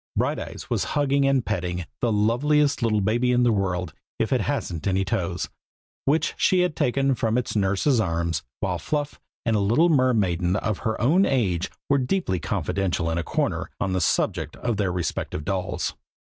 Brighteyes 0.17 0.67
was 0.67 0.83
hugging 0.97 1.27
and 1.27 1.45
petting 1.45 1.85
"the 1.99 2.11
loveliest 2.11 2.81
baby 3.05 3.31
in 3.31 3.43
the 3.43 3.51
world, 3.51 3.93
if 4.17 4.33
it 4.33 4.41
hasn't 4.41 4.87
any 4.87 5.05
toes," 5.05 5.47
which 6.05 6.33
she 6.37 6.61
had 6.61 6.75
taken 6.75 7.13
from 7.13 7.37
its 7.37 7.55
nurse's 7.55 7.99
arms, 7.99 8.41
while 8.61 8.79
Fluff 8.79 9.19
and 9.45 9.55
a 9.55 9.59
little 9.59 9.89
mermaiden 9.89 10.55
of 10.55 10.79
her 10.79 10.99
own 10.99 11.23
age 11.27 11.69
were 11.87 11.99
deeply 11.99 12.39
confidential 12.39 13.11
in 13.11 13.19
a 13.19 13.23
corner, 13.23 13.69
on 13.79 13.93
the 13.93 14.01
subject 14.01 14.55
of 14.55 14.77
their 14.77 14.91
respective 14.91 15.45
dolls. 15.45 15.93